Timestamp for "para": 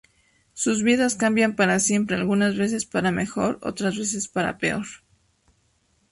1.55-1.77, 2.87-3.11, 4.27-4.57